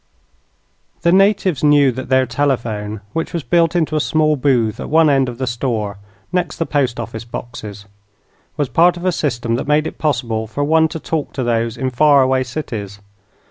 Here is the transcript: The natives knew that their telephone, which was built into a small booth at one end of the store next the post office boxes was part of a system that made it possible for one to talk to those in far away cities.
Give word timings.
The 1.03 1.11
natives 1.11 1.63
knew 1.63 1.91
that 1.91 2.09
their 2.09 2.25
telephone, 2.25 3.01
which 3.13 3.33
was 3.33 3.43
built 3.43 3.75
into 3.75 3.95
a 3.95 3.99
small 3.99 4.35
booth 4.35 4.79
at 4.79 4.89
one 4.89 5.11
end 5.11 5.29
of 5.29 5.37
the 5.37 5.45
store 5.45 5.99
next 6.31 6.57
the 6.57 6.65
post 6.65 6.99
office 6.99 7.23
boxes 7.23 7.85
was 8.57 8.67
part 8.67 8.97
of 8.97 9.05
a 9.05 9.11
system 9.11 9.53
that 9.57 9.67
made 9.67 9.85
it 9.85 9.99
possible 9.99 10.47
for 10.47 10.63
one 10.63 10.87
to 10.87 10.99
talk 10.99 11.33
to 11.33 11.43
those 11.43 11.77
in 11.77 11.91
far 11.91 12.23
away 12.23 12.41
cities. 12.43 12.99